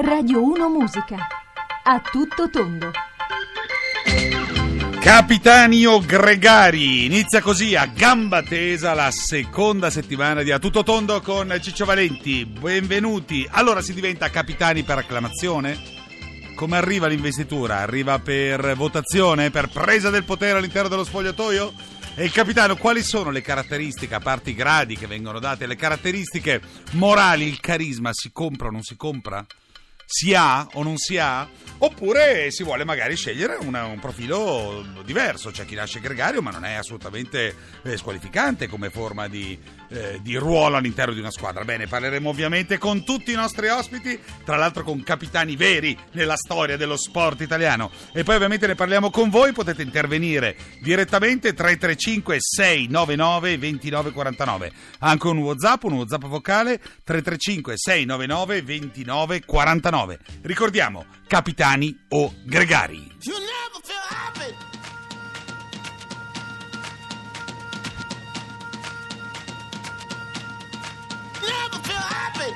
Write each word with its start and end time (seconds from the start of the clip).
Radio 0.00 0.44
1 0.44 0.68
Musica. 0.68 1.16
A 1.82 2.00
tutto 2.00 2.48
tondo. 2.50 2.92
Capitanio 5.00 5.98
Gregari, 5.98 7.04
inizia 7.06 7.40
così 7.40 7.74
a 7.74 7.86
gamba 7.86 8.44
tesa 8.44 8.94
la 8.94 9.10
seconda 9.10 9.90
settimana 9.90 10.42
di 10.44 10.52
A 10.52 10.60
Tutto 10.60 10.84
Tondo 10.84 11.20
con 11.20 11.52
Ciccio 11.60 11.84
Valenti. 11.84 12.44
Benvenuti. 12.46 13.44
Allora 13.50 13.80
si 13.80 13.92
diventa 13.92 14.30
capitani 14.30 14.84
per 14.84 14.98
acclamazione? 14.98 15.76
Come 16.54 16.76
arriva 16.76 17.08
l'investitura? 17.08 17.78
Arriva 17.78 18.20
per 18.20 18.76
votazione, 18.76 19.50
per 19.50 19.68
presa 19.68 20.10
del 20.10 20.22
potere 20.22 20.58
all'interno 20.58 20.88
dello 20.88 21.04
spogliatoio? 21.04 21.72
E 22.14 22.24
il 22.24 22.30
capitano, 22.30 22.76
quali 22.76 23.02
sono 23.02 23.30
le 23.30 23.42
caratteristiche, 23.42 24.14
a 24.14 24.20
parte 24.20 24.50
i 24.50 24.54
gradi 24.54 24.96
che 24.96 25.08
vengono 25.08 25.40
date, 25.40 25.66
le 25.66 25.74
caratteristiche 25.74 26.60
morali, 26.92 27.48
il 27.48 27.58
carisma, 27.58 28.10
si 28.12 28.30
compra 28.30 28.68
o 28.68 28.70
non 28.70 28.82
si 28.82 28.94
compra? 28.94 29.44
Si 30.10 30.32
ha 30.32 30.66
o 30.72 30.82
non 30.82 30.96
si 30.96 31.18
ha? 31.18 31.46
Oppure 31.80 32.50
si 32.50 32.62
vuole 32.64 32.82
magari 32.84 33.14
scegliere 33.14 33.56
una- 33.60 33.84
un 33.84 34.00
profilo 34.00 34.82
diverso, 35.04 35.50
c'è 35.50 35.66
chi 35.66 35.74
nasce 35.74 36.00
gregario 36.00 36.40
ma 36.40 36.50
non 36.50 36.64
è 36.64 36.72
assolutamente 36.72 37.54
eh, 37.84 37.96
squalificante 37.98 38.68
come 38.68 38.88
forma 38.88 39.28
di, 39.28 39.56
eh, 39.88 40.18
di 40.22 40.36
ruolo 40.36 40.76
all'interno 40.76 41.14
di 41.14 41.20
una 41.20 41.30
squadra. 41.30 41.64
Bene, 41.64 41.86
parleremo 41.86 42.28
ovviamente 42.28 42.78
con 42.78 43.04
tutti 43.04 43.32
i 43.32 43.34
nostri 43.34 43.68
ospiti, 43.68 44.18
tra 44.44 44.56
l'altro 44.56 44.82
con 44.82 45.02
capitani 45.02 45.56
veri 45.56 45.96
nella 46.12 46.36
storia 46.36 46.76
dello 46.76 46.96
sport 46.96 47.40
italiano. 47.40 47.90
E 48.12 48.22
poi 48.22 48.36
ovviamente 48.36 48.66
ne 48.66 48.74
parliamo 48.74 49.10
con 49.10 49.30
voi, 49.30 49.52
potete 49.52 49.82
intervenire 49.82 50.56
direttamente 50.80 51.54
335 51.54 52.36
699 52.38 53.58
2949. 53.58 54.72
Anche 55.00 55.26
un 55.26 55.38
WhatsApp, 55.38 55.82
un 55.84 55.92
WhatsApp 55.94 56.24
vocale 56.24 56.78
335 57.04 57.74
699 57.76 58.62
2949. 58.62 60.18
Ricordiamo, 60.42 61.04
capitani 61.26 61.96
o 62.08 62.34
gregari. 62.44 63.16
Happy. 72.28 72.54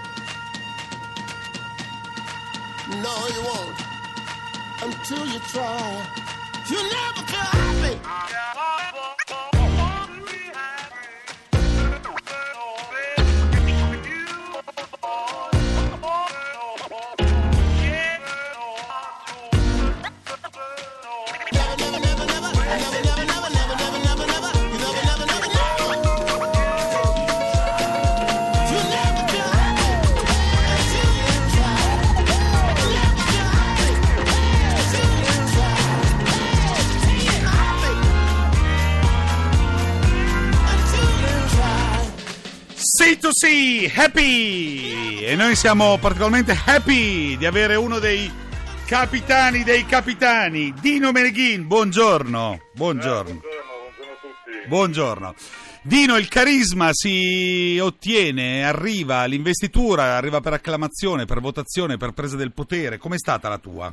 No, 3.01 3.29
you 3.29 3.43
won't 3.43 3.79
until 4.83 5.27
you 5.27 5.39
try. 5.41 6.07
you'll 6.69 6.83
never 6.83 7.23
feel 7.27 7.41
happy. 7.41 8.72
See, 43.43 43.91
happy! 43.93 45.25
E 45.25 45.35
noi 45.35 45.57
siamo 45.57 45.99
particolarmente 45.99 46.57
happy 46.65 47.37
di 47.37 47.45
avere 47.45 47.75
uno 47.75 47.99
dei 47.99 48.31
capitani 48.87 49.65
dei 49.65 49.85
capitani, 49.85 50.73
Dino 50.81 51.11
Meneghin. 51.11 51.67
Buongiorno. 51.67 52.71
Buongiorno. 52.73 53.41
Buongiorno, 53.41 53.73
buongiorno 53.97 54.13
a 54.13 54.17
tutti. 54.21 54.69
Buongiorno. 54.69 55.35
Dino, 55.83 56.17
il 56.19 56.29
carisma 56.29 56.91
si 56.93 57.81
ottiene, 57.83 58.65
arriva, 58.65 59.25
l'investitura 59.25 60.15
arriva 60.15 60.41
per 60.41 60.53
acclamazione, 60.53 61.25
per 61.25 61.41
votazione, 61.41 61.97
per 61.97 62.13
presa 62.13 62.37
del 62.37 62.53
potere. 62.53 62.99
Com'è 62.99 63.19
stata 63.19 63.49
la 63.49 63.59
tua? 63.59 63.93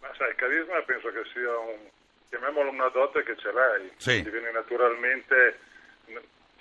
Ma 0.00 0.08
sai, 0.16 0.30
il 0.30 0.36
carisma 0.36 0.80
penso 0.86 1.08
che 1.08 1.28
sia 1.30 1.50
un, 1.58 1.76
chiamiamolo 2.30 2.70
una 2.70 2.88
dote 2.88 3.22
che 3.22 3.36
ce 3.36 3.52
l'hai, 3.52 3.90
Sì. 3.98 4.22
ti 4.22 4.30
viene 4.30 4.50
naturalmente, 4.50 5.58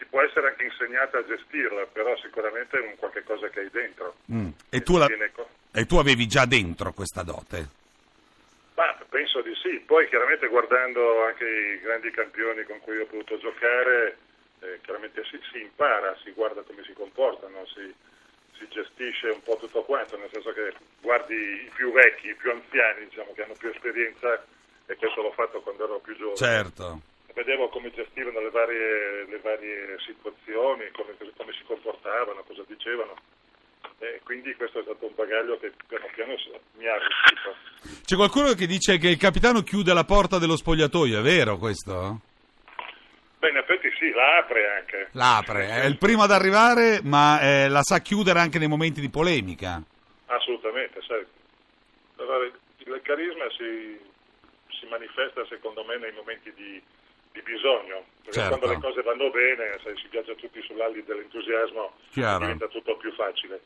ti 0.03 0.09
può 0.09 0.21
essere 0.21 0.47
anche 0.49 0.65
insegnata 0.65 1.17
a 1.19 1.25
gestirla, 1.25 1.85
però 1.91 2.15
sicuramente 2.17 2.77
è 2.77 2.81
un 2.81 2.95
qualche 2.97 3.23
cosa 3.23 3.47
che 3.49 3.61
hai 3.61 3.69
dentro. 3.71 4.15
Mm. 4.31 4.49
E, 4.69 4.81
tu 4.81 4.97
la- 4.97 5.07
e 5.71 5.85
tu 5.85 5.95
avevi 5.97 6.27
già 6.27 6.45
dentro 6.45 6.91
questa 6.91 7.23
dote? 7.23 7.81
Ma 8.75 8.97
penso 9.09 9.41
di 9.41 9.53
sì, 9.61 9.79
poi 9.85 10.07
chiaramente 10.09 10.47
guardando 10.47 11.23
anche 11.23 11.45
i 11.45 11.79
grandi 11.79 12.11
campioni 12.11 12.63
con 12.63 12.79
cui 12.81 12.97
ho 12.99 13.05
potuto 13.05 13.37
giocare, 13.37 14.17
eh, 14.59 14.79
chiaramente 14.81 15.23
si, 15.25 15.39
si 15.51 15.61
impara, 15.61 16.17
si 16.23 16.31
guarda 16.31 16.61
come 16.63 16.83
si 16.83 16.93
comportano, 16.93 17.65
si, 17.67 17.93
si 18.57 18.67
gestisce 18.69 19.27
un 19.29 19.41
po' 19.43 19.57
tutto 19.57 19.83
quanto, 19.83 20.17
nel 20.17 20.29
senso 20.33 20.51
che 20.53 20.73
guardi 21.01 21.35
i 21.35 21.71
più 21.73 21.91
vecchi, 21.93 22.29
i 22.29 22.35
più 22.35 22.51
anziani, 22.51 23.05
diciamo 23.07 23.31
che 23.33 23.43
hanno 23.43 23.55
più 23.57 23.69
esperienza 23.69 24.43
e 24.87 24.95
questo 24.95 25.21
l'ho 25.21 25.31
fatto 25.31 25.61
quando 25.61 25.83
ero 25.85 25.99
più 25.99 26.15
giovane. 26.17 26.35
Certo. 26.35 27.01
Vedevo 27.33 27.69
come 27.69 27.91
gestivano 27.91 28.39
le 28.39 28.49
varie, 28.51 29.25
le 29.25 29.39
varie 29.39 29.97
situazioni, 30.05 30.89
come, 30.91 31.15
come 31.35 31.53
si 31.53 31.63
comportavano, 31.65 32.43
cosa 32.43 32.63
dicevano. 32.67 33.15
E 33.99 34.21
quindi 34.23 34.53
questo 34.55 34.79
è 34.79 34.83
stato 34.83 35.05
un 35.05 35.13
bagaglio 35.15 35.57
che 35.59 35.71
piano 35.87 36.05
piano 36.13 36.35
mi 36.77 36.87
ha 36.87 36.93
arricchito. 36.93 37.55
C'è 38.05 38.15
qualcuno 38.15 38.53
che 38.53 38.67
dice 38.67 38.97
che 38.97 39.09
il 39.09 39.17
capitano 39.17 39.61
chiude 39.61 39.93
la 39.93 40.03
porta 40.03 40.37
dello 40.37 40.57
spogliatoio, 40.57 41.19
è 41.19 41.21
vero 41.21 41.57
questo? 41.57 42.21
Beh, 43.39 43.49
in 43.49 43.57
effetti 43.57 43.89
sì, 43.97 44.11
la 44.11 44.37
apre 44.37 44.77
anche. 44.77 45.09
L'apre, 45.13 45.67
è 45.67 45.85
il 45.85 45.97
primo 45.97 46.23
ad 46.23 46.31
arrivare, 46.31 47.01
ma 47.03 47.41
eh, 47.41 47.67
la 47.67 47.81
sa 47.81 47.99
chiudere 47.99 48.39
anche 48.39 48.59
nei 48.59 48.67
momenti 48.67 49.01
di 49.01 49.09
polemica. 49.09 49.81
Assolutamente, 50.27 51.01
sai. 51.01 51.25
Il 52.85 53.01
carisma 53.01 53.49
si, 53.57 53.99
si 54.69 54.85
manifesta 54.87 55.45
secondo 55.47 55.83
me 55.83 55.97
nei 55.97 56.11
momenti 56.13 56.53
di, 56.53 56.81
di 57.33 57.41
bisogno, 57.41 58.05
perché 58.21 58.39
Certo. 58.39 58.57
quando 58.57 58.67
le 58.67 58.79
cose 58.79 59.01
vanno 59.01 59.29
bene, 59.31 59.79
sai, 59.83 59.97
si 59.97 60.07
viaggia 60.09 60.33
tutti 60.35 60.61
sull'ali 60.61 61.03
dell'entusiasmo, 61.03 61.93
Chiaro. 62.11 62.39
diventa 62.39 62.67
tutto 62.67 62.95
più 62.97 63.11
facile. 63.13 63.59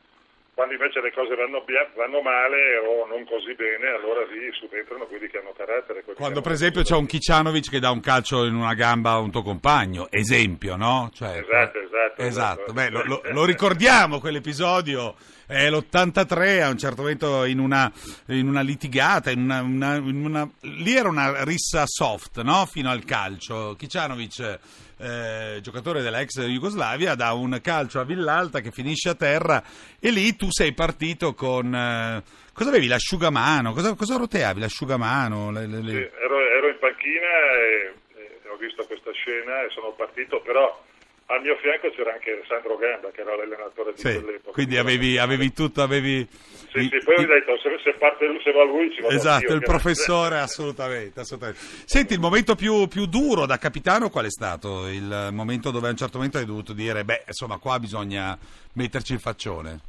Quando 0.58 0.74
invece 0.74 1.02
le 1.02 1.14
cose 1.14 1.36
vanno, 1.36 1.64
vanno 1.96 2.20
male 2.22 2.78
o 2.82 3.06
non 3.06 3.24
così 3.26 3.54
bene, 3.54 3.90
allora 3.94 4.26
lì 4.26 4.50
subentrano 4.54 5.06
quelli 5.06 5.28
che 5.30 5.38
hanno 5.38 5.54
carattere. 5.56 6.02
Quando 6.02 6.18
che 6.18 6.32
per 6.34 6.42
hanno- 6.42 6.52
esempio 6.54 6.82
c'è 6.82 6.96
un 6.96 7.06
Kiccianovic 7.06 7.70
che 7.70 7.80
dà 7.80 7.92
un 7.92 8.00
calcio 8.00 8.44
in 8.44 8.56
una 8.56 8.74
gamba 8.74 9.12
a 9.12 9.20
un 9.20 9.30
tuo 9.30 9.44
compagno, 9.44 10.08
esempio, 10.10 10.76
no? 10.76 11.12
Cioè, 11.14 11.38
Esatto, 11.46 11.78
esatto, 11.78 12.22
Esatto, 12.24 12.24
esatto. 12.24 12.74
Beh, 12.74 12.90
lo, 12.90 13.04
lo- 13.06 13.22
lo 13.24 13.46
ricordiamo 13.46 14.20
quell'episodio, 14.20 15.14
è 15.46 15.70
l'83 15.70 16.64
a 16.64 16.70
un 16.70 16.78
certo 16.80 17.02
momento 17.04 17.44
in 17.46 17.60
una, 17.60 17.92
in 18.30 18.48
una 18.48 18.62
litigata, 18.62 19.30
in 19.30 19.42
una, 19.42 19.62
una- 19.62 19.96
in 19.98 20.50
lì 20.62 20.96
era 20.96 21.08
una 21.08 21.44
rissa 21.44 21.84
soft, 21.86 22.42
no? 22.42 22.66
Fino 22.66 22.90
al 22.90 23.06
calcio. 23.06 23.76
Kiccianovic, 23.78 24.60
eh, 24.98 25.60
giocatore 25.62 26.02
della 26.02 26.20
ex 26.22 26.42
Jugoslavia, 26.46 27.16
dà 27.16 27.34
un 27.34 27.60
calcio 27.62 28.00
a 28.00 28.04
Villalta 28.04 28.60
che 28.62 28.72
finisce 28.72 29.10
a 29.10 29.16
terra 29.16 29.64
e 30.00 30.10
lì 30.12 30.36
tu 30.36 30.48
sei 30.50 30.74
partito 30.74 31.34
con... 31.34 31.74
eh, 31.74 32.24
cosa 32.54 32.70
avevi? 32.70 32.88
L'asciugamano? 32.88 33.74
Cosa, 33.74 33.94
cosa 33.96 34.18
roteavi? 34.18 34.60
L'asciugamano? 34.60 35.52
Le- 35.52 35.68
le- 35.68 35.82
le- 35.82 35.92
Sì, 35.92 36.24
ero, 36.24 36.40
ero 36.40 36.68
in 36.70 36.78
panchina 36.80 37.28
e, 37.62 37.94
e 38.16 38.50
ho 38.50 38.58
visto 38.58 38.84
questa 38.86 39.12
scena 39.12 39.64
e 39.64 39.70
sono 39.70 39.92
partito, 39.94 40.42
però 40.42 40.84
al 41.30 41.42
mio 41.42 41.58
fianco 41.58 41.90
c'era 41.92 42.14
anche 42.14 42.42
Sandro 42.48 42.78
Gamba, 42.78 43.12
che 43.12 43.22
era 43.22 43.36
l'allenatore 43.36 43.92
di 43.94 44.00
Sì, 44.00 44.14
quell'epoca. 44.14 44.52
quindi 44.52 44.78
avevi, 44.78 45.18
avevi 45.18 45.52
tutto, 45.54 45.82
avevi... 45.82 46.26
Sì, 46.72 46.80
i- 46.80 46.90
sì, 46.90 47.00
poi 47.04 47.16
i- 47.20 47.24
ho 47.24 47.28
detto, 47.28 47.58
se, 47.60 47.80
se 47.84 47.94
parte 47.94 48.26
lui, 48.28 48.40
se 48.44 48.52
va 48.52 48.64
lui 48.64 48.94
ci 48.94 49.02
vado 49.02 49.14
Esatto, 49.16 49.34
anch'io, 49.36 49.56
il 49.56 49.62
professore, 49.64 50.40
assolutamente, 50.40 51.20
assolutamente. 51.20 51.60
Senti, 51.86 52.14
il 52.14 52.20
momento 52.20 52.56
più, 52.56 52.88
più 52.88 53.06
duro 53.08 53.46
da 53.46 53.58
capitano 53.58 54.10
qual 54.10 54.26
è 54.26 54.30
stato? 54.30 54.88
Il 54.88 55.30
momento 55.32 55.72
dove 55.72 55.88
a 55.88 55.92
un 55.92 55.98
certo 55.98 56.18
momento 56.18 56.38
hai 56.38 56.46
dovuto 56.46 56.72
dire, 56.74 57.04
beh, 57.04 57.24
insomma, 57.28 57.58
qua 57.58 57.78
bisogna 57.80 58.38
metterci 58.74 59.14
il 59.14 59.20
faccione. 59.20 59.80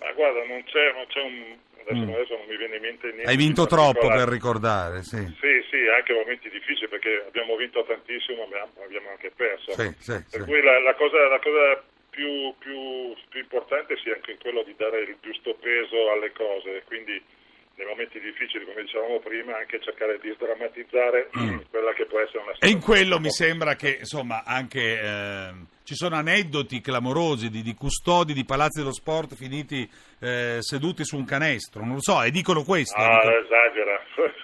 Ma 0.00 0.12
guarda, 0.12 0.44
non 0.46 0.62
c'è, 0.64 0.92
non 0.92 1.06
c'è 1.08 1.20
un... 1.22 1.56
Adesso, 1.90 2.06
Mm. 2.06 2.14
adesso 2.14 2.36
non 2.36 2.46
mi 2.46 2.56
viene 2.56 2.76
in 2.76 2.82
mente 2.82 3.06
niente. 3.08 3.30
Hai 3.30 3.36
vinto 3.36 3.66
troppo 3.66 4.08
per 4.08 4.28
ricordare, 4.28 5.02
sì. 5.02 5.18
Sì, 5.18 5.52
sì, 5.70 5.80
anche 5.94 6.12
momenti 6.14 6.48
difficili 6.48 6.88
perché 6.88 7.24
abbiamo 7.26 7.56
vinto 7.56 7.84
tantissimo, 7.84 8.46
ma 8.46 8.62
abbiamo, 8.84 9.10
anche 9.10 9.30
perso. 9.34 9.72
Sì, 9.74 9.92
sì, 9.98 10.22
Per 10.30 10.44
cui 10.44 10.62
la, 10.62 10.78
la 10.80 10.94
cosa, 10.94 11.26
la 11.28 11.38
cosa 11.40 11.82
più, 12.10 12.54
più- 12.58 13.14
più 13.28 13.40
importante 13.40 13.96
sia 13.98 14.14
anche 14.14 14.36
quello 14.40 14.62
di 14.62 14.74
dare 14.76 15.00
il 15.00 15.16
giusto 15.20 15.54
peso 15.54 16.10
alle 16.10 16.32
cose, 16.32 16.82
quindi 16.86 17.20
nei 17.76 17.86
momenti 17.86 18.20
difficili, 18.20 18.64
come 18.66 18.82
dicevamo 18.82 19.18
prima, 19.20 19.56
anche 19.56 19.80
cercare 19.80 20.18
di 20.20 20.30
sdrammatizzare 20.34 21.28
quella 21.70 21.92
che 21.94 22.04
può 22.06 22.20
essere 22.20 22.38
una 22.42 22.52
Mm. 22.52 22.58
E 22.60 22.68
in 22.68 22.80
quello 22.80 23.18
mi 23.18 23.30
sembra 23.30 23.74
che, 23.74 23.96
insomma, 24.00 24.44
anche 24.44 25.00
ehm, 25.00 25.66
ci 25.90 25.96
sono 25.96 26.14
aneddoti 26.14 26.80
clamorosi 26.80 27.50
di, 27.50 27.62
di 27.62 27.74
custodi 27.74 28.32
di 28.32 28.44
palazzi 28.44 28.78
dello 28.78 28.92
sport 28.92 29.34
finiti 29.34 29.90
eh, 30.20 30.58
seduti 30.60 31.04
su 31.04 31.16
un 31.16 31.24
canestro, 31.24 31.84
non 31.84 31.94
lo 31.94 32.00
so, 32.00 32.22
e 32.22 32.30
dicono 32.30 32.62
questo. 32.62 32.94
Ah, 32.94 33.18
dicono- 33.18 33.40
esagera. 33.40 33.98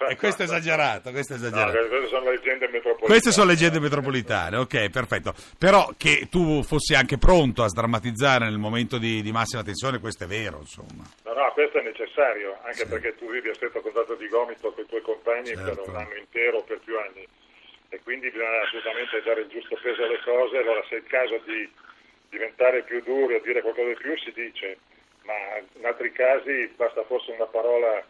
e 0.09 0.17
questo 0.17 0.41
è 0.41 0.45
esagerato, 0.45 1.11
questo 1.11 1.35
è 1.35 1.37
No, 1.37 1.45
esagerato. 1.47 1.87
queste 1.87 2.07
sono 2.09 2.29
leggende 2.29 2.65
metropolitane. 2.67 3.05
Queste 3.07 3.31
sono 3.31 3.45
leggende 3.47 3.79
metropolitane, 3.79 4.57
ok, 4.57 4.89
perfetto. 4.89 5.33
Però 5.57 5.89
che 5.95 6.27
tu 6.29 6.63
fossi 6.63 6.95
anche 6.95 7.17
pronto 7.17 7.63
a 7.63 7.69
sdrammatizzare 7.69 8.43
nel 8.43 8.57
momento 8.57 8.97
di, 8.97 9.21
di 9.21 9.31
massima 9.31 9.63
tensione, 9.63 9.99
questo 9.99 10.25
è 10.25 10.27
vero, 10.27 10.57
insomma. 10.59 11.03
No, 11.23 11.31
no, 11.33 11.51
questo 11.53 11.77
è 11.79 11.81
necessario, 11.83 12.57
anche 12.65 12.83
Sì. 12.83 12.87
perché 12.87 13.15
tu 13.15 13.31
vivi 13.31 13.47
a 13.47 13.53
stretto 13.53 13.79
contatto 13.79 14.15
di 14.15 14.27
gomito 14.27 14.73
con 14.73 14.83
i 14.83 14.87
tuoi 14.87 15.01
compagni 15.01 15.53
per 15.53 15.63
Certo. 15.75 15.89
un 15.91 15.95
anno 15.95 16.15
intero 16.17 16.57
o 16.57 16.63
per 16.63 16.79
più 16.83 16.97
anni 16.99 17.25
e 17.89 17.99
quindi 18.03 18.29
bisogna 18.29 18.61
assolutamente 18.61 19.21
dare 19.21 19.41
il 19.41 19.47
giusto 19.47 19.77
peso 19.81 20.03
alle 20.03 20.19
cose, 20.23 20.57
allora 20.57 20.83
se 20.89 20.95
è 20.95 20.97
il 20.99 21.07
caso 21.07 21.41
di 21.45 21.69
diventare 22.29 22.83
più 22.83 23.01
duri 23.01 23.35
o 23.35 23.41
dire 23.41 23.61
qualcosa 23.61 23.87
di 23.87 23.95
più 23.95 24.17
si 24.17 24.31
dice, 24.31 24.77
ma 25.23 25.33
in 25.73 25.85
altri 25.85 26.11
casi 26.11 26.71
basta 26.75 27.03
forse 27.03 27.31
una 27.31 27.45
parola 27.45 28.03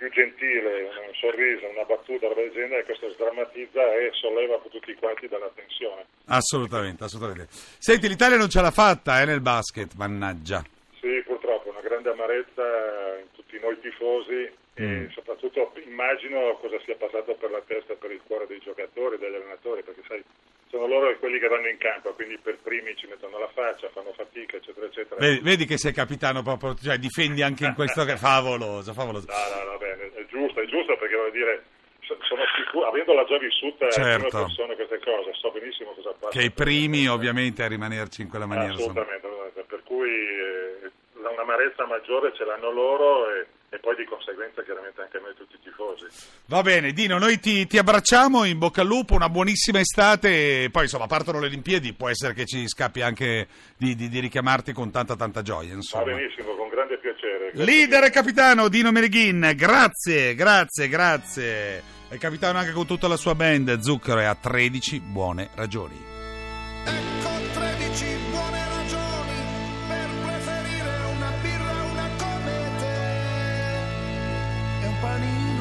più 0.00 0.08
gentile, 0.08 0.84
un 0.84 1.12
sorriso, 1.12 1.68
una 1.68 1.84
battuta, 1.84 2.26
roba 2.26 2.40
del 2.40 2.52
genere, 2.52 2.84
questo 2.84 3.10
sdrammatizza 3.10 3.94
e 3.96 4.08
solleva 4.12 4.58
tutti 4.70 4.94
quanti 4.94 5.28
dalla 5.28 5.50
tensione. 5.54 6.06
Assolutamente, 6.24 7.04
assolutamente. 7.04 7.48
Senti, 7.52 8.08
l'Italia 8.08 8.38
non 8.38 8.48
ce 8.48 8.62
l'ha 8.62 8.70
fatta 8.70 9.20
eh, 9.20 9.26
nel 9.26 9.42
basket, 9.42 9.92
mannaggia. 9.96 10.64
Sì, 10.98 11.22
purtroppo 11.26 11.68
una 11.68 11.80
grande 11.80 12.08
amarezza 12.08 13.18
in 13.20 13.29
tutti 13.50 13.58
noi 13.60 13.80
tifosi 13.80 14.48
e 14.74 14.82
Mm. 14.86 15.08
soprattutto 15.10 15.72
immagino 15.84 16.56
cosa 16.60 16.78
sia 16.84 16.94
passato 16.94 17.34
per 17.34 17.50
la 17.50 17.60
testa 17.66 17.92
e 17.92 17.96
per 17.96 18.12
il 18.12 18.20
cuore 18.24 18.46
dei 18.46 18.60
giocatori, 18.60 19.18
degli 19.18 19.34
allenatori, 19.34 19.82
perché 19.82 20.00
sai, 20.06 20.22
sono 20.70 20.86
loro 20.86 21.14
quelli 21.18 21.38
che 21.40 21.48
vanno 21.48 21.66
in 21.68 21.76
campo, 21.78 22.14
quindi 22.14 22.38
per 22.38 22.58
primi 22.62 22.94
ci 22.96 23.06
mettono 23.08 23.38
la 23.38 23.48
faccia, 23.52 23.90
fanno 23.90 24.12
fatica, 24.14 24.56
eccetera, 24.56 24.86
eccetera. 24.86 25.16
Vedi, 25.20 25.40
vedi 25.42 25.64
che 25.66 25.76
sei 25.76 25.92
capitano 25.92 26.42
proprio, 26.42 26.74
cioè 26.76 26.96
difendi 26.98 27.42
anche 27.42 27.66
in 27.66 27.74
questo 27.74 28.04
che 28.04 28.16
favoloso, 28.16 28.92
favoloso. 28.94 29.26
No, 29.26 29.64
no, 29.64 29.70
va 29.72 29.76
bene, 29.78 30.12
è 30.14 30.24
giusto, 30.26 30.60
è 30.60 30.66
giusto 30.66 30.96
perché 30.96 31.16
voglio 31.16 31.30
dire, 31.30 31.64
so- 32.00 32.16
sono 32.22 32.42
sicuro, 32.56 32.86
avendola 32.86 33.24
già 33.24 33.38
vissuta 33.38 33.84
in 33.86 33.90
Certo. 33.90 34.28
prima 34.28 34.44
persona 34.46 34.74
queste 34.74 35.00
cose, 35.00 35.30
so 35.34 35.50
benissimo 35.50 35.90
cosa 35.92 36.12
passa. 36.18 36.38
Che 36.38 36.44
i 36.44 36.52
primi 36.52 37.06
ovviamente 37.08 37.64
a 37.64 37.68
rimanerci 37.68 38.22
in 38.22 38.28
quella 38.28 38.46
maniera. 38.46 38.72
sono- 38.74 38.92
Assolutamente, 38.92 39.26
assolutamente. 39.26 39.62
per 39.64 39.82
cui 39.82 40.08
eh, 40.08 40.90
un'amarezza 41.28 41.86
maggiore 41.86 42.32
ce 42.34 42.44
l'hanno 42.44 42.70
loro 42.72 43.28
e, 43.30 43.46
e 43.68 43.78
poi 43.78 43.94
di 43.96 44.04
conseguenza 44.04 44.62
chiaramente 44.62 45.00
anche 45.02 45.18
noi 45.18 45.34
tutti 45.36 45.56
i 45.56 45.60
tifosi. 45.62 46.06
Va 46.46 46.62
bene, 46.62 46.92
Dino, 46.92 47.18
noi 47.18 47.38
ti, 47.38 47.66
ti 47.66 47.76
abbracciamo, 47.78 48.44
in 48.44 48.58
bocca 48.58 48.80
al 48.80 48.86
lupo, 48.86 49.14
una 49.14 49.28
buonissima 49.28 49.78
estate 49.80 50.64
e 50.64 50.70
poi 50.70 50.84
insomma 50.84 51.06
partono 51.06 51.38
le 51.40 51.46
Olimpiadi, 51.46 51.92
può 51.92 52.08
essere 52.08 52.32
che 52.32 52.46
ci 52.46 52.66
scappi 52.66 53.02
anche 53.02 53.46
di, 53.76 53.94
di- 53.94 54.08
di 54.08 54.18
richiamarti 54.20 54.72
con 54.72 54.90
tanta 54.90 55.16
tanta 55.16 55.42
gioia. 55.42 55.70
Va 55.70 55.74
Insomma. 55.74 56.04
benissimo, 56.04 56.54
con 56.54 56.68
grande 56.68 56.96
piacere. 56.98 57.50
Grazie 57.52 57.64
Leader 57.64 58.04
e 58.04 58.10
capitano 58.10 58.68
Dino 58.68 58.90
Mereghin, 58.92 59.52
grazie, 59.56 60.34
grazie, 60.34 60.88
grazie. 60.88 61.82
È 62.08 62.16
capitano 62.18 62.58
anche 62.58 62.72
con 62.72 62.86
tutta 62.86 63.06
la 63.06 63.16
sua 63.16 63.34
band, 63.36 63.78
Zucchero 63.78 64.18
e 64.20 64.24
ha 64.24 64.34
13 64.34 65.00
buone 65.00 65.50
ragioni. 65.54 67.19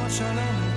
Panino 0.10 0.69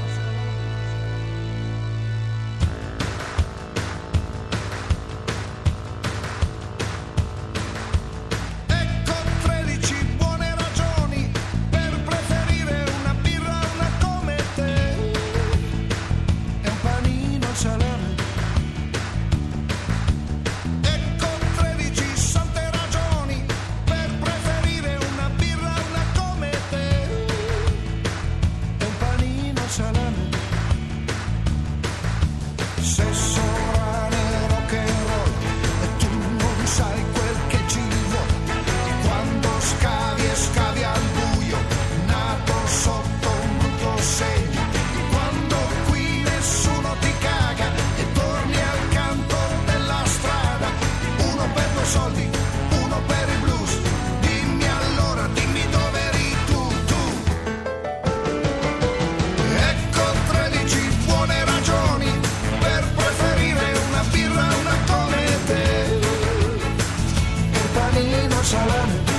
panino 68.52 69.11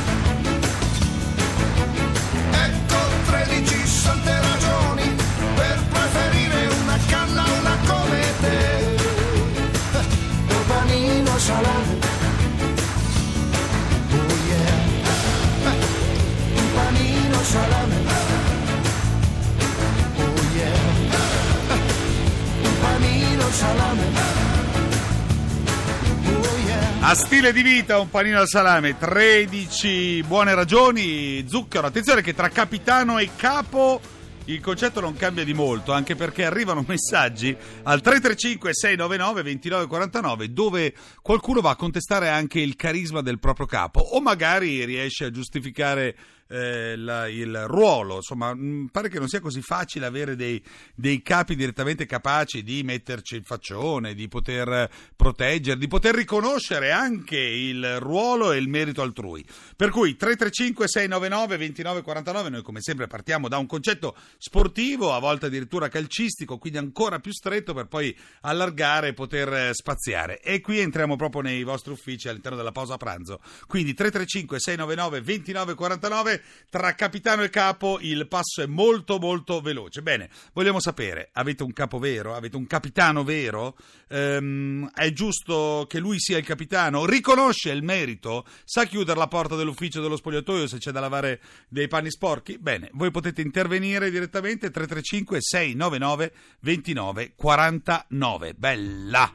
A 27.05 27.15
stile 27.15 27.51
di 27.51 27.61
vita, 27.61 28.00
un 28.00 28.09
panino 28.09 28.39
al 28.39 28.47
salame, 28.47 28.97
13 28.97 30.23
buone 30.23 30.56
ragioni, 30.56 31.45
zucchero. 31.49 31.85
Attenzione 31.85 32.21
che 32.21 32.33
tra 32.33 32.47
capitano 32.47 33.18
e 33.18 33.31
capo 33.35 33.99
il 34.45 34.61
concetto 34.61 35.01
non 35.01 35.18
cambia 35.18 35.44
di 35.44 35.54
molto, 35.54 35.92
anche 35.92 36.16
perché 36.16 36.45
arrivano 36.45 36.81
messaggi 36.87 37.54
al 37.83 37.99
335-699-2949 38.01 40.45
dove 40.45 40.94
qualcuno 41.21 41.59
va 41.59 41.71
a 41.71 41.75
contestare 41.75 42.30
anche 42.30 42.61
il 42.61 42.78
carisma 42.78 43.21
del 43.21 43.37
proprio 43.37 43.66
capo 43.66 43.99
o 43.99 44.21
magari 44.21 44.85
riesce 44.85 45.25
a 45.25 45.30
giustificare 45.30 46.16
eh, 46.54 46.95
la- 46.95 47.28
il 47.28 47.66
ruolo. 47.68 48.18
Insomma, 48.18 48.54
mh, 48.54 48.90
pare 48.92 49.10
che 49.10 49.18
non 49.18 49.28
sia 49.28 49.40
così 49.40 49.62
facile 49.62 50.06
avere 50.06 50.36
dei, 50.36 50.62
dei 50.94 51.22
capi 51.22 51.56
direttamente 51.56 52.06
capaci 52.06 52.62
di 52.62 52.83
metterci 52.83 53.36
il 53.36 53.44
faccione, 53.44 54.14
di 54.14 54.28
poter 54.28 54.90
proteggere, 55.16 55.80
di 55.80 55.88
poter 55.88 56.16
riconoscere 56.16 56.92
anche 56.92 57.38
il 57.38 58.00
ruolo 58.00 58.52
e 58.52 58.57
il 58.57 58.69
merito 58.69 59.02
altrui. 59.02 59.44
Per 59.76 59.90
cui 59.90 60.16
335-699-2949, 60.19 62.50
noi 62.50 62.62
come 62.62 62.81
sempre 62.81 63.07
partiamo 63.07 63.48
da 63.48 63.57
un 63.57 63.66
concetto 63.66 64.16
sportivo, 64.38 65.14
a 65.14 65.19
volte 65.19 65.48
addirittura 65.48 65.88
calcistico, 65.88 66.57
quindi 66.57 66.78
ancora 66.78 67.19
più 67.19 67.31
stretto 67.31 67.74
per 67.74 67.88
poi 67.88 68.16
allargare 68.42 69.10
e 69.10 69.14
poter 69.14 69.52
eh, 69.54 69.74
spaziare. 69.74 70.40
E 70.42 70.62
qui 70.62 70.80
entriamo 70.80 71.16
proprio 71.16 71.42
nei 71.42 71.64
vostri 71.64 71.92
uffici 71.92 72.28
all'interno 72.28 72.57
della 72.57 72.72
pausa 72.72 72.98
pranzo. 72.98 73.40
Quindi 73.68 73.94
335-699-2949, 73.94 76.42
tra 76.69 76.95
capitano 76.95 77.44
e 77.44 77.50
capo 77.50 78.00
il 78.02 78.28
passo 78.28 78.62
è 78.62 78.66
molto 78.66 79.19
molto 79.19 79.62
veloce. 79.62 80.02
Bene, 80.02 80.30
vogliamo 80.54 80.80
sapere, 80.80 81.30
avete 81.33 81.64
un 81.64 81.73
capo 81.73 82.00
vero? 82.00 82.35
Avete 82.35 82.56
un 82.56 82.66
capitano 82.68 83.23
vero? 83.23 83.76
Ehm, 84.09 84.90
è 84.94 85.12
giusto 85.12 85.85
che 85.88 86.00
lui 86.00 86.19
sia 86.19 86.38
il 86.38 86.45
capitano? 86.45 87.06
Riconosce 87.06 87.71
il 87.71 87.83
merito? 87.83 88.45
Sa 88.64 88.85
chiudere 88.85 89.19
la 89.19 89.28
porta 89.28 89.56
dell'ufficio 89.56 90.02
dello 90.02 90.16
spogliatoio 90.16 90.68
se 90.68 90.78
c'è 90.78 90.92
da 90.92 91.00
lavare 91.00 91.42
dei 91.68 91.88
panni 91.88 92.09
sporchi? 92.09 92.57
Bene, 92.57 92.90
voi 92.94 93.12
potete 93.12 93.42
intervenire 93.42 94.09
direttamente 94.09 94.71
335 94.71 95.38
699 95.42 96.33
2949. 96.59 98.54
Bella! 98.56 99.33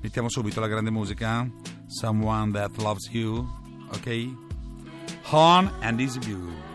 Mettiamo 0.00 0.28
subito 0.28 0.60
la 0.60 0.68
grande 0.68 0.90
musica. 0.90 1.48
Someone 1.86 2.52
that 2.52 2.76
loves 2.76 3.08
you. 3.10 3.44
Ok? 3.90 4.45
Han 5.26 5.72
and 5.82 5.98
his 5.98 6.18
Bugle. 6.18 6.65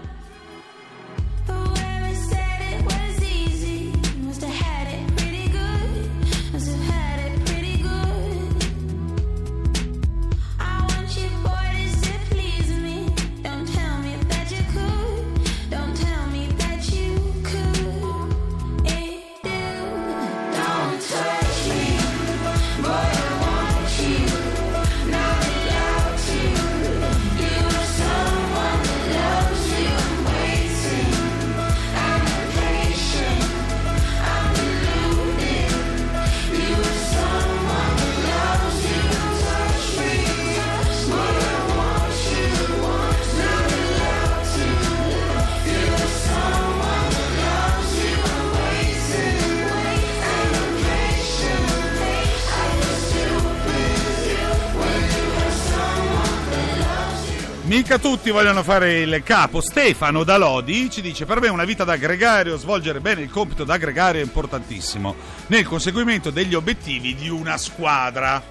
Mica 57.71 57.99
tutti 57.99 58.31
vogliono 58.31 58.63
fare 58.63 58.99
il 58.99 59.23
capo. 59.23 59.61
Stefano 59.61 60.25
da 60.25 60.35
Lodi 60.35 60.89
ci 60.89 60.99
dice: 60.99 61.23
Per 61.23 61.39
me 61.39 61.47
una 61.47 61.63
vita 61.63 61.85
da 61.85 61.95
gregario, 61.95 62.57
svolgere 62.57 62.99
bene 62.99 63.21
il 63.21 63.29
compito 63.29 63.63
da 63.63 63.77
gregario 63.77 64.19
è 64.19 64.25
importantissimo 64.25 65.15
nel 65.47 65.65
conseguimento 65.65 66.31
degli 66.31 66.53
obiettivi 66.53 67.15
di 67.15 67.29
una 67.29 67.55
squadra. 67.55 68.43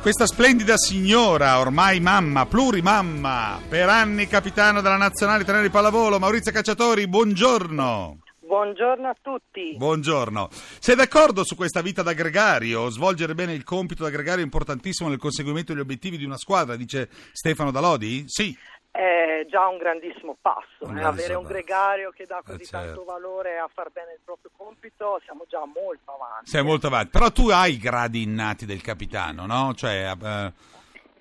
Questa 0.00 0.26
splendida 0.26 0.78
signora, 0.78 1.58
ormai 1.58 2.00
mamma, 2.00 2.46
plurimamma, 2.46 3.60
per 3.68 3.90
anni 3.90 4.26
capitano 4.26 4.80
della 4.80 4.96
nazionale 4.96 5.42
italiana 5.42 5.66
di 5.66 5.70
pallavolo, 5.70 6.18
Maurizio 6.18 6.50
Cacciatori, 6.50 7.06
buongiorno. 7.08 8.20
Buongiorno 8.52 9.08
a 9.08 9.14
tutti. 9.20 9.74
Buongiorno. 9.76 10.48
Sei 10.50 10.96
d'accordo 10.96 11.44
su 11.44 11.54
questa 11.54 11.82
vita 11.82 12.02
da 12.02 12.14
gregario? 12.14 12.88
Svolgere 12.88 13.34
bene 13.34 13.52
il 13.52 13.62
compito 13.62 14.04
da 14.04 14.08
gregario 14.08 14.40
è 14.40 14.44
importantissimo 14.44 15.10
nel 15.10 15.18
conseguimento 15.18 15.74
degli 15.74 15.82
obiettivi 15.82 16.16
di 16.16 16.24
una 16.24 16.38
squadra, 16.38 16.74
dice 16.74 17.10
Stefano 17.32 17.70
da 17.70 17.80
Lodi? 17.80 18.24
Sì. 18.26 18.56
È 18.90 19.44
già 19.50 19.68
un 19.68 19.76
grandissimo 19.76 20.38
passo. 20.40 20.64
Un 20.80 20.96
eh, 20.96 21.00
grandissimo 21.00 21.08
Avere 21.08 21.34
un 21.34 21.42
passo. 21.42 21.52
gregario 21.52 22.10
che 22.10 22.24
dà 22.24 22.40
così 22.42 22.62
Eh, 22.62 22.64
certo. 22.64 22.86
tanto 22.86 23.04
valore 23.04 23.58
a 23.58 23.68
far 23.70 23.90
bene 23.92 24.12
il 24.14 24.20
proprio 24.24 24.50
compito, 24.56 25.20
siamo 25.24 25.44
già 25.46 25.60
molto 25.66 26.10
avanti. 26.10 26.48
Sei 26.48 26.62
molto 26.64 26.86
avanti. 26.86 27.10
Però 27.10 27.30
tu 27.30 27.48
hai 27.50 27.74
i 27.74 27.78
gradi 27.78 28.22
innati 28.22 28.64
del 28.64 28.80
capitano, 28.80 29.44
no? 29.44 29.74
Cioè, 29.74 30.10
eh, 30.18 30.52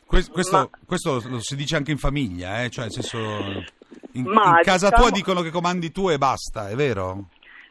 que- 0.07 0.29
questo, 0.31 0.57
Ma- 0.57 0.69
questo 0.85 1.21
lo 1.27 1.39
si 1.39 1.55
dice 1.55 1.75
anche 1.75 1.91
in 1.91 1.97
famiglia, 1.97 2.63
eh? 2.63 2.69
Cioè, 2.69 2.85
nel 2.85 2.93
senso, 2.93 3.17
in, 4.13 4.25
in 4.25 4.59
casa 4.63 4.89
diciamo- 4.89 4.95
tua 4.95 5.11
dicono 5.11 5.41
che 5.41 5.51
comandi 5.51 5.91
tu 5.91 6.09
e 6.09 6.17
basta, 6.17 6.69
è 6.69 6.75
vero? 6.75 7.29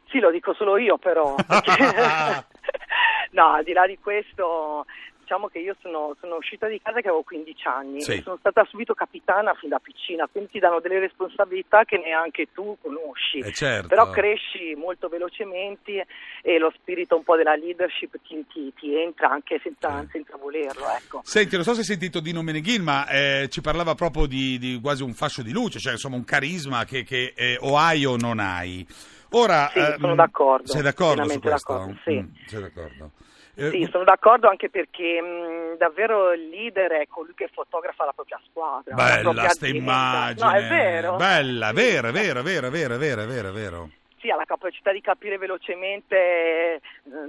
Sì, 0.09 0.19
lo 0.21 0.31
dico 0.31 0.55
solo 0.55 0.77
io 0.79 0.99
però. 0.99 1.35
perché- 1.35 1.75
no, 3.33 3.53
al 3.55 3.65
di 3.65 3.73
là 3.73 3.87
di 3.87 3.99
questo, 3.99 4.85
diciamo 5.27 5.49
che 5.49 5.59
io 5.59 5.75
sono, 5.83 6.15
sono 6.21 6.37
uscita 6.37 6.69
di 6.69 6.81
casa 6.81 7.01
che 7.01 7.09
avevo 7.09 7.25
15 7.25 7.67
anni 7.67 8.01
Sì. 8.01 8.21
sono 8.23 8.37
stata 8.39 8.65
subito 8.71 8.95
capitana 8.95 9.55
fin 9.55 9.71
da 9.71 9.81
piccina, 9.81 10.29
quindi 10.31 10.51
ti 10.51 10.59
danno 10.61 10.79
delle 10.79 11.01
responsabilità 11.01 11.85
che 11.85 11.99
neanche 11.99 12.47
tu 12.55 12.79
conosci. 12.81 13.41
Eh, 13.41 13.51
certo. 13.53 13.89
Però 13.89 14.09
cresci 14.11 14.75
molto 14.77 15.09
velocemente 15.09 16.07
e 16.43 16.59
lo 16.59 16.73
spirito 16.77 17.17
un 17.17 17.25
po' 17.25 17.35
della 17.35 17.57
leadership 17.57 18.21
ti, 18.25 18.47
ti- 18.47 18.73
ti 18.79 18.95
entra 18.95 19.29
anche 19.31 19.59
senza, 19.65 20.01
Sì. 20.03 20.09
senza 20.13 20.37
volerlo, 20.37 20.89
ecco. 20.91 21.21
Senti, 21.25 21.57
non 21.57 21.65
so 21.65 21.73
se 21.75 21.81
hai 21.81 21.87
sentito 21.87 22.21
Dino 22.21 22.43
Meneghin, 22.43 22.85
ma 22.85 23.09
eh, 23.09 23.49
ci 23.51 23.61
parlava 23.61 23.97
proprio 23.97 24.27
di, 24.27 24.59
di 24.59 24.79
quasi 24.81 25.03
un 25.03 25.13
fascio 25.13 25.43
di 25.43 25.51
luce, 25.51 25.81
cioè 25.81 25.95
insomma 25.95 26.15
un 26.15 26.25
carisma 26.25 26.85
che, 26.85 27.03
che 27.03 27.33
eh, 27.37 27.59
o 27.61 27.77
hai 27.77 28.05
o 28.05 28.17
non 28.17 28.39
hai. 28.39 28.87
Ora, 29.31 29.71
Sì, 29.71 29.81
ehm, 29.81 29.99
sono 29.99 30.15
d'accordo, 30.15 30.67
Sei 30.69 30.83
d'accordo 30.83 31.29
su 31.29 31.41
questo? 31.41 31.73
d'accordo, 31.73 31.99
sì. 32.05 32.15
Mm, 32.15 32.27
sei 32.47 32.61
d'accordo. 32.61 33.11
Eh, 33.59 33.71
Sì, 33.71 33.89
sono 33.91 34.05
d'accordo 34.05 34.49
anche 34.49 34.69
perché 34.69 35.21
mh, 35.21 35.79
davvero 35.79 36.33
il 36.33 36.49
leader 36.49 36.91
è 36.93 37.07
colui 37.09 37.33
che 37.35 37.49
fotografa 37.53 38.05
la 38.05 38.13
propria 38.13 38.41
squadra. 38.49 38.95
la 38.95 39.03
Bella 39.03 39.21
propria 39.23 39.49
sta 39.49 39.65
azienda. 39.67 39.79
immagine. 39.79 40.47
No, 40.47 40.53
è 40.57 40.69
vero. 40.69 41.17
Bella, 41.17 41.73
vero, 41.73 42.13
vero, 42.13 42.43
vero, 42.43 42.67
è 42.69 42.71
vero, 42.71 42.95
è 43.49 43.53
vero. 43.53 43.91
Sì, 44.19 44.31
ha 44.31 44.37
la 44.37 44.45
capacità 44.45 44.93
di 44.93 45.01
capire 45.03 45.37
velocemente, 45.39 46.17
eh, 46.17 46.81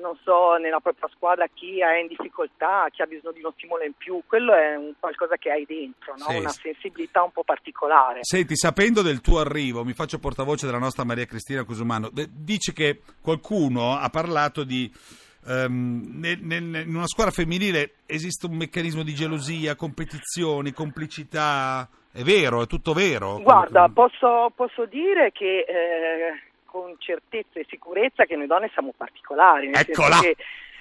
non 0.02 0.18
so, 0.24 0.56
nella 0.56 0.80
propria 0.80 1.08
squadra 1.14 1.46
chi 1.54 1.80
è 1.82 1.98
in 2.00 2.08
difficoltà, 2.08 2.88
chi 2.92 3.02
ha 3.02 3.06
bisogno 3.06 3.34
di 3.34 3.40
uno 3.40 3.54
stimolo 3.56 3.84
in 3.84 3.94
più. 3.96 4.22
Quello 4.26 4.54
è 4.54 4.76
un 4.76 4.94
qualcosa 5.00 5.36
che 5.38 5.52
hai 5.52 5.66
dentro, 5.66 6.14
no? 6.18 6.26
Sì. 6.30 6.38
una 6.38 6.50
sensibilità 6.50 7.24
un 7.24 7.32
po' 7.32 7.44
particolare. 7.44 8.20
Senti, 8.22 8.56
sapendo 8.56 9.02
del 9.02 9.22
tuo 9.22 9.40
arrivo, 9.40 9.84
mi 9.84 9.94
faccio 9.94 10.18
portavoce 10.18 10.66
della 10.66 10.78
nostra 10.80 11.04
Maria 11.04 11.26
Cristina 11.26 11.64
Cusumano, 11.66 12.10
dice 12.12 12.74
che 12.74 13.02
qualcuno 13.22 13.96
ha 13.98 14.10
parlato 14.10 14.64
di... 14.64 14.92
ehm, 15.48 16.20
nel- 16.20 16.40
nel- 16.42 16.86
in 16.88 16.96
una 16.96 17.08
squadra 17.08 17.32
femminile 17.32 17.94
esiste 18.06 18.46
un 18.48 18.56
meccanismo 18.56 19.04
di 19.04 19.14
gelosia, 19.14 19.76
competizioni, 19.76 20.72
complicità. 20.74 21.88
È 22.12 22.22
vero, 22.24 22.64
è 22.64 22.68
tutto 22.68 22.94
vero. 22.94 23.40
Guarda, 23.42 23.90
posso, 23.94 24.52
posso 24.56 24.86
dire 24.86 25.32
che 25.32 25.60
eh, 25.68 26.42
con 26.66 26.96
certezza 26.98 27.60
e 27.60 27.66
sicurezza 27.70 28.26
che 28.26 28.36
noi 28.36 28.48
donne 28.48 28.70
siamo 28.74 28.94
particolari, 28.96 29.68
nel 29.70 29.86
Eccola! 29.88 30.16
senso 30.18 30.22
che 30.22 30.36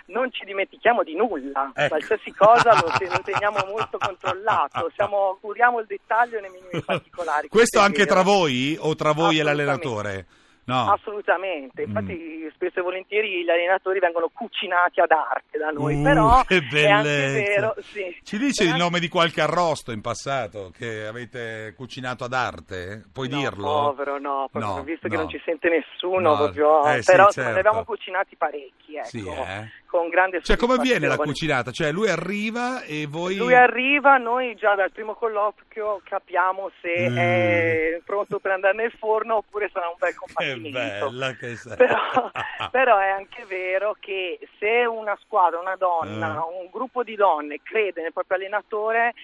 non 0.06 0.30
ci 0.30 0.44
dimentichiamo 0.44 1.02
di 1.02 1.16
nulla, 1.16 1.72
Ecco. 1.74 1.88
qualsiasi 1.88 2.32
cosa 2.32 2.74
lo, 2.74 2.86
lo 2.86 3.20
teniamo 3.24 3.58
molto 3.66 3.98
controllato, 3.98 4.90
siamo, 4.94 5.36
curiamo 5.40 5.80
il 5.80 5.86
dettaglio 5.86 6.40
nei 6.40 6.50
minimi 6.50 6.80
particolari. 6.80 7.48
Questo 7.50 7.80
anche 7.80 8.04
vero. 8.04 8.14
tra 8.14 8.22
voi 8.22 8.76
o 8.78 8.94
tra 8.94 9.12
voi 9.12 9.38
e 9.38 9.42
l'allenatore? 9.42 10.26
No. 10.66 10.90
Assolutamente, 10.92 11.82
infatti 11.82 12.12
Mm. 12.12 12.48
spesso 12.54 12.80
e 12.80 12.82
volentieri 12.82 13.44
gli 13.44 13.48
allenatori 13.48 14.00
vengono 14.00 14.28
cucinati 14.34 15.00
ad 15.00 15.12
arte 15.12 15.58
da 15.58 15.70
noi, 15.70 15.94
Uh, 15.94 16.02
però 16.02 16.42
che 16.42 16.58
è 16.58 16.88
anche 16.88 17.08
vero, 17.08 17.74
sì. 17.82 18.18
Ci 18.24 18.36
dice 18.36 18.64
È 18.64 18.68
il 18.70 18.74
nome 18.74 18.98
di 18.98 19.08
qualche 19.08 19.40
arrosto 19.40 19.92
in 19.92 20.00
passato 20.00 20.72
che 20.76 21.06
avete 21.06 21.72
cucinato 21.76 22.24
ad 22.24 22.32
arte? 22.32 23.04
Puoi 23.12 23.28
No, 23.28 23.38
dirlo? 23.38 23.64
Povero, 23.64 24.18
no, 24.18 24.48
proprio, 24.50 24.74
No, 24.78 24.82
visto 24.82 25.06
che 25.06 25.14
no. 25.14 25.20
non 25.22 25.30
ci 25.30 25.40
sente 25.44 25.68
nessuno, 25.68 26.30
No, 26.30 26.36
proprio, 26.36 26.84
eh 26.88 27.02
sì, 27.02 27.12
però 27.12 27.26
insomma, 27.26 27.46
certo. 27.46 27.52
ne 27.52 27.58
abbiamo 27.68 27.84
cucinati 27.84 28.34
parecchi, 28.36 28.96
ecco, 28.96 29.06
Sì, 29.08 29.28
eh? 29.28 29.70
Con 29.98 30.08
grande 30.08 30.42
Cioè, 30.42 30.56
come 30.56 30.74
avviene 30.74 31.06
la 31.08 31.16
cucinata? 31.16 31.70
Cioè, 31.70 31.90
lui 31.92 32.08
arriva 32.08 32.82
e 32.82 33.06
voi... 33.06 33.36
Lui 33.36 33.54
arriva, 33.54 34.16
noi 34.16 34.54
già 34.54 34.74
dal 34.74 34.90
primo 34.92 35.14
colloquio 35.14 36.00
capiamo 36.04 36.70
se 36.80 36.94
Mm. 37.10 37.16
è 37.18 38.00
pronto 38.04 38.38
per 38.38 38.52
andare 38.52 38.74
nel 38.74 38.92
forno 38.98 39.36
oppure 39.36 39.68
sarà 39.72 39.88
un 39.88 39.94
bel 39.98 40.10
Che 40.10 40.16
combattimento. 40.16 41.06
bella 41.10 41.32
che 41.34 41.56
sei. 41.56 41.76
Però, 41.86 42.30
però 42.70 42.98
è 42.98 43.08
anche 43.08 43.44
vero 43.46 43.96
che 44.00 44.38
se 44.58 44.84
una 44.86 45.16
squadra, 45.22 45.58
una 45.60 45.76
donna, 45.76 46.34
Eh. 46.36 46.60
un 46.62 46.68
gruppo 46.70 47.02
di 47.02 47.14
donne 47.14 47.60
crede 47.62 48.02
nel 48.02 48.12
proprio 48.12 48.36
allenatore, 48.38 49.14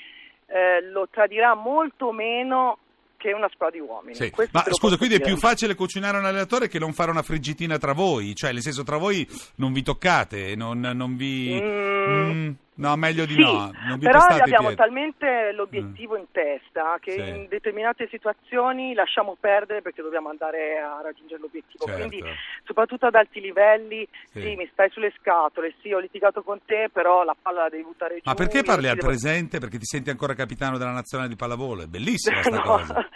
eh, 0.47 0.83
lo 0.91 1.09
tradirà 1.11 1.55
molto 1.55 2.13
meno 2.13 2.79
che 3.23 3.33
una 3.33 3.49
squadra 3.53 3.79
di 3.79 3.85
uomini. 3.87 4.17
Sì. 4.17 4.33
Ma 4.51 4.65
scusa, 4.71 4.97
quindi 4.97 5.15
è 5.15 5.19
dire. 5.19 5.31
più 5.31 5.39
facile 5.39 5.77
cucinare 5.77 6.19
un 6.19 6.25
allenatore 6.25 6.67
che 6.67 6.81
non 6.81 6.93
fare 6.93 7.13
una 7.13 7.23
friggitina 7.23 7.79
tra 7.79 7.93
voi? 7.93 8.35
Cioè, 8.35 8.53
nel 8.53 8.63
senso, 8.63 8.83
tra 8.83 8.97
voi 8.97 9.27
non 9.57 9.73
vi 9.73 9.83
toccate, 9.83 10.57
non, 10.57 10.81
non 10.81 11.17
vi... 11.17 11.57
Mm. 11.63 12.03
Mm, 12.03 12.51
no, 12.89 12.97
meglio 12.97 13.25
di 13.25 13.35
Sì, 13.35 13.41
no. 13.41 13.71
Però 13.99 14.19
abbiamo 14.21 14.69
piedi. 14.69 14.75
talmente 14.77 15.53
l'obiettivo 15.53 16.17
in 16.17 16.27
testa 16.33 16.99
che 17.01 17.13
Sì. 17.13 17.21
in 17.21 17.47
determinate 17.49 18.09
situazioni 18.09 18.95
lasciamo 18.95 19.37
perdere 19.39 19.83
perché 19.83 20.03
dobbiamo 20.03 20.29
andare 20.29 20.79
a 20.79 21.01
raggiungere 21.03 21.41
l'obiettivo. 21.41 21.85
Certo. 21.87 22.07
Quindi, 22.07 22.23
soprattutto 22.65 23.07
ad 23.07 23.15
alti 23.15 23.41
livelli, 23.41 24.07
Sì. 24.33 24.41
sì. 24.41 24.55
mi 24.57 24.69
stai 24.73 24.91
sulle 24.91 25.13
scatole, 25.19 25.75
sì, 25.81 25.93
ho 25.93 25.99
litigato 25.99 26.43
con 26.43 26.61
te, 26.65 26.89
però 26.93 27.25
la 27.25 27.37
palla 27.41 27.63
la 27.63 27.69
devi 27.69 27.85
buttare 27.85 28.15
giù. 28.17 28.23
Ma 28.25 28.35
perché 28.35 28.63
parli 28.63 28.89
al 28.89 28.97
devo- 28.97 29.07
presente? 29.09 29.59
Perché 29.59 29.79
ti 29.79 29.85
senti 29.87 30.11
ancora 30.11 30.35
capitano 30.35 30.79
della 30.79 30.91
nazionale 30.93 31.29
di 31.31 31.37
pallavolo? 31.37 31.83
È 31.83 31.87
bellissima 31.87 32.41
sta 32.43 32.51
no. 32.57 32.63
cosa. 32.63 33.09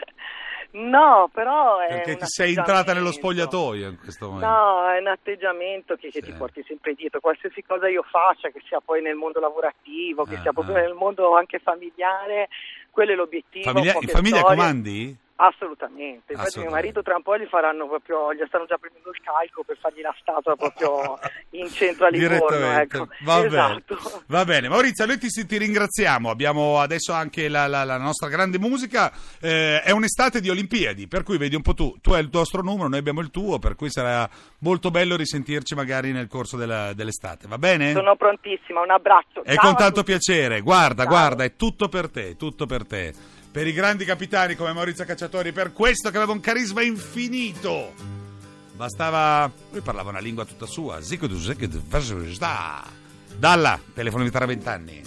No, 0.72 1.30
però 1.32 1.78
è 1.78 1.88
Perché 1.88 2.16
ti 2.16 2.26
sei 2.26 2.54
entrata 2.54 2.92
nello 2.92 3.12
spogliatoio 3.12 3.88
in 3.88 3.98
questo 3.98 4.26
momento. 4.26 4.46
No, 4.46 4.88
è 4.90 4.98
un 4.98 5.06
atteggiamento 5.06 5.94
che, 5.94 6.10
che 6.10 6.20
Sì. 6.20 6.30
ti 6.30 6.32
porti 6.32 6.62
sempre 6.66 6.94
dietro. 6.94 7.20
Qualsiasi 7.20 7.62
cosa 7.62 7.88
io 7.88 8.02
faccia, 8.02 8.50
che 8.50 8.60
sia 8.66 8.80
poi 8.84 9.00
nel 9.02 9.14
mondo 9.14 9.40
lavorativo, 9.40 10.24
che 10.24 10.34
Ah, 10.36 10.40
sia 10.42 10.52
proprio 10.52 10.76
ah. 10.76 10.80
nel 10.80 10.94
mondo 10.94 11.34
anche 11.36 11.58
familiare, 11.58 12.48
quello 12.90 13.12
è 13.12 13.14
l'obiettivo. 13.14 13.64
Famiglia- 13.70 13.96
in 14.00 14.08
famiglia 14.08 14.38
storie. 14.38 14.56
comandi? 14.56 15.16
Assolutamente. 15.38 16.32
Infatti 16.32 16.60
mio 16.60 16.70
marito 16.70 17.02
tra 17.02 17.14
un 17.16 17.22
po' 17.22 17.36
gli 17.36 17.44
faranno 17.46 17.86
proprio, 17.86 18.32
gli 18.32 18.42
stanno 18.46 18.64
già 18.64 18.78
prendendo 18.78 19.10
il 19.10 19.20
calco 19.22 19.62
per 19.64 19.76
fargli 19.78 20.00
la 20.00 20.14
statua 20.18 20.56
proprio 20.56 21.18
in 21.50 21.68
centro 21.70 22.06
a 22.06 22.08
Livorno. 22.08 22.72
Ecco. 22.80 23.08
Va, 23.20 23.44
esatto. 23.44 23.94
bene. 23.94 24.22
Va 24.26 24.44
bene, 24.44 24.68
Maurizio, 24.68 25.04
noi 25.04 25.18
ti, 25.18 25.28
ti 25.28 25.58
ringraziamo. 25.58 26.30
Abbiamo 26.30 26.78
adesso 26.80 27.12
anche 27.12 27.48
la, 27.48 27.66
la- 27.66 27.84
la 27.84 27.98
nostra 27.98 28.28
grande 28.28 28.58
musica. 28.58 29.12
Eh, 29.40 29.82
è 29.82 29.90
un'estate 29.90 30.40
di 30.40 30.48
Olimpiadi, 30.48 31.06
per 31.06 31.22
cui 31.22 31.36
vedi 31.36 31.54
un 31.54 31.62
po' 31.62 31.74
tu. 31.74 31.94
Tu 32.00 32.12
hai 32.12 32.22
il 32.22 32.30
nostro 32.32 32.62
numero, 32.62 32.88
noi 32.88 32.98
abbiamo 32.98 33.20
il 33.20 33.30
tuo, 33.30 33.58
per 33.58 33.74
cui 33.76 33.90
sarà 33.90 34.28
molto 34.60 34.90
bello 34.90 35.16
risentirci 35.16 35.74
magari 35.74 36.12
nel 36.12 36.28
corso 36.28 36.56
della- 36.56 36.94
dell'estate. 36.94 37.46
Va 37.46 37.58
bene? 37.58 37.92
Sono 37.92 38.16
prontissima, 38.16 38.80
un 38.80 38.90
abbraccio. 38.90 39.44
È 39.44 39.52
Ciao 39.54 39.66
con 39.66 39.76
tanto 39.76 40.02
piacere. 40.02 40.60
Guarda, 40.62 41.02
Ciao. 41.02 41.12
guarda, 41.12 41.44
è 41.44 41.56
tutto 41.56 41.88
per 41.88 42.08
te, 42.10 42.36
tutto 42.36 42.64
per 42.64 42.86
te. 42.86 43.34
Per 43.56 43.66
i 43.66 43.72
grandi 43.72 44.04
capitani 44.04 44.54
come 44.54 44.74
Maurizio 44.74 45.06
Cacciatori, 45.06 45.50
per 45.50 45.72
questo 45.72 46.10
che 46.10 46.18
aveva 46.18 46.32
un 46.32 46.40
carisma 46.40 46.82
infinito. 46.82 47.94
Bastava. 48.72 49.50
Lui 49.70 49.80
parlava 49.80 50.10
una 50.10 50.18
lingua 50.18 50.44
tutta 50.44 50.66
sua. 50.66 51.00
Dalla, 53.34 53.80
telefono 53.94 54.28
tra 54.28 54.44
vent'anni. 54.44 55.00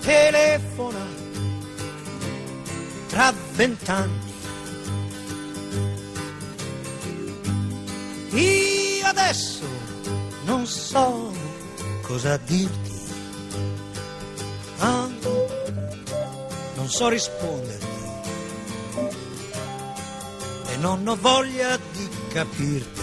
telefona 0.00 1.06
tra 3.06 3.32
vent'anni. 3.54 4.32
Io 8.30 9.06
adesso 9.06 9.64
non 10.42 10.66
so 10.66 11.32
cosa 12.02 12.36
dirti. 12.38 13.00
Non 14.78 15.16
so 16.92 17.08
risponderti. 17.08 17.86
E 20.68 20.76
non 20.76 21.08
ho 21.08 21.16
voglia 21.16 21.78
di 21.92 22.08
capirti. 22.28 23.00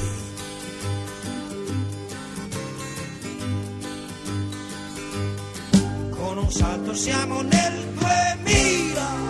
Con 6.12 6.38
un 6.38 6.52
salto 6.52 6.94
siamo 6.94 7.42
nel 7.42 7.88
2000 7.96 9.30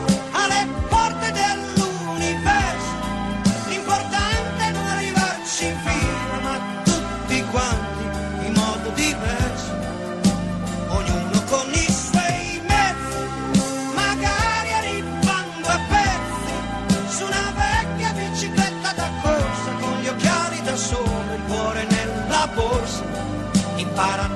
impara 23.99 24.29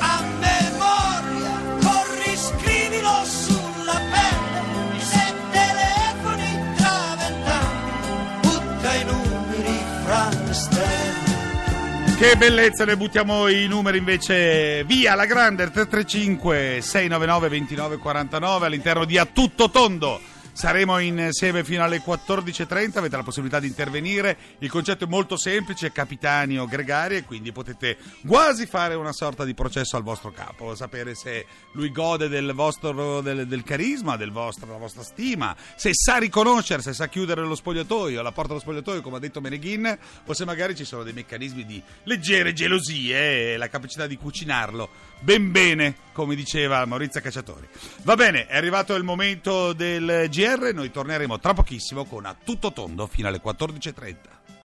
a 0.00 0.24
memoria, 0.40 1.60
corri, 1.80 2.36
scrivilo 2.36 3.24
sulla 3.24 4.00
pelle, 4.10 4.96
e 4.96 5.00
se 5.00 5.34
telefoni 5.52 6.74
tra 6.74 7.16
vent'anni, 7.16 8.40
butta 8.40 8.94
i 8.94 9.04
numeri 9.04 9.84
fra 10.04 10.28
le 10.44 10.52
stelle. 10.52 12.16
Che 12.18 12.36
bellezza, 12.36 12.84
ne 12.84 12.96
buttiamo 12.96 13.46
i 13.46 13.68
numeri 13.68 13.98
invece 13.98 14.82
via 14.82 15.14
la 15.14 15.26
grande 15.26 15.70
335 15.70 16.80
699 16.80 17.48
2949 17.48 18.66
all'interno 18.66 19.04
di 19.04 19.16
A 19.16 19.26
Tutto 19.26 19.70
Tondo. 19.70 20.20
Saremo 20.58 20.98
insieme 20.98 21.62
fino 21.62 21.84
alle 21.84 22.02
14.30, 22.04 22.98
avete 22.98 23.16
la 23.16 23.22
possibilità 23.22 23.60
di 23.60 23.68
intervenire. 23.68 24.36
Il 24.58 24.68
concetto 24.68 25.04
è 25.04 25.06
molto 25.06 25.36
semplice, 25.36 25.92
capitani 25.92 26.58
o 26.58 26.66
gregari, 26.66 27.14
e 27.14 27.22
quindi 27.22 27.52
potete 27.52 27.96
quasi 28.26 28.66
fare 28.66 28.96
una 28.96 29.12
sorta 29.12 29.44
di 29.44 29.54
processo 29.54 29.96
al 29.96 30.02
vostro 30.02 30.32
capo, 30.32 30.74
sapere 30.74 31.14
se 31.14 31.46
lui 31.74 31.92
gode 31.92 32.26
del 32.26 32.54
vostro 32.54 33.20
del, 33.20 33.46
del 33.46 33.62
carisma, 33.62 34.16
del 34.16 34.32
vostro, 34.32 34.66
della 34.66 34.78
vostra 34.78 35.04
stima, 35.04 35.54
se 35.76 35.90
sa 35.94 36.16
riconoscere, 36.16 36.82
se 36.82 36.92
sa 36.92 37.06
chiudere 37.06 37.42
lo 37.42 37.54
spogliatoio, 37.54 38.20
la 38.20 38.32
porta 38.32 38.48
dello 38.48 38.60
spogliatoio, 38.60 39.00
come 39.00 39.18
ha 39.18 39.20
detto 39.20 39.40
Meneghin, 39.40 39.96
o 40.26 40.34
se 40.34 40.44
magari 40.44 40.74
ci 40.74 40.84
sono 40.84 41.04
dei 41.04 41.12
meccanismi 41.12 41.64
di 41.64 41.80
leggere 42.02 42.52
gelosie 42.52 43.52
e 43.52 43.56
la 43.58 43.68
capacità 43.68 44.08
di 44.08 44.16
cucinarlo 44.16 44.90
ben 45.20 45.50
bene, 45.50 45.96
come 46.18 46.34
diceva 46.34 46.84
Maurizio 46.84 47.20
Cacciatori. 47.20 47.68
Va 48.02 48.16
bene, 48.16 48.48
è 48.48 48.56
arrivato 48.56 48.96
il 48.96 49.04
momento 49.04 49.72
del 49.72 50.26
GR, 50.28 50.72
noi 50.74 50.90
torneremo 50.90 51.38
tra 51.38 51.54
pochissimo 51.54 52.06
con 52.06 52.26
A 52.26 52.34
Tutto 52.34 52.72
Tondo 52.72 53.06
fino 53.06 53.28
alle 53.28 53.40
14.30. 53.40 54.37